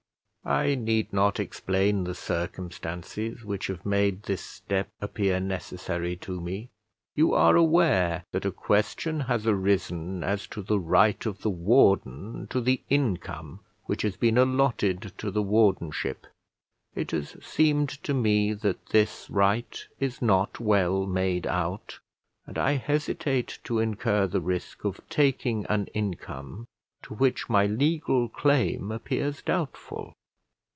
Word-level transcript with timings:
I 0.43 0.73
need 0.73 1.13
not 1.13 1.39
explain 1.39 2.03
the 2.03 2.15
circumstances 2.15 3.45
which 3.45 3.67
have 3.67 3.85
made 3.85 4.23
this 4.23 4.41
step 4.41 4.89
appear 4.99 5.39
necessary 5.39 6.15
to 6.17 6.41
me. 6.41 6.69
You 7.13 7.35
are 7.35 7.55
aware 7.55 8.25
that 8.31 8.43
a 8.43 8.51
question 8.51 9.19
has 9.21 9.45
arisen 9.45 10.23
as 10.23 10.47
to 10.47 10.63
the 10.63 10.79
right 10.79 11.23
of 11.27 11.43
the 11.43 11.51
warden 11.51 12.47
to 12.49 12.59
the 12.59 12.81
income 12.89 13.59
which 13.85 14.01
has 14.01 14.17
been 14.17 14.35
allotted 14.35 15.13
to 15.19 15.29
the 15.29 15.43
wardenship; 15.43 16.25
it 16.95 17.11
has 17.11 17.37
seemed 17.45 17.89
to 18.03 18.15
me 18.15 18.51
that 18.51 18.87
this 18.87 19.29
right 19.29 19.79
is 19.99 20.23
not 20.23 20.59
well 20.59 21.05
made 21.05 21.45
out, 21.45 21.99
and 22.47 22.57
I 22.57 22.77
hesitate 22.77 23.59
to 23.65 23.77
incur 23.77 24.25
the 24.25 24.41
risk 24.41 24.85
of 24.85 25.01
taking 25.07 25.67
an 25.67 25.85
income 25.93 26.65
to 27.03 27.13
which 27.13 27.47
my 27.47 27.67
legal 27.67 28.27
claim 28.27 28.91
appears 28.91 29.43
doubtful. 29.43 30.13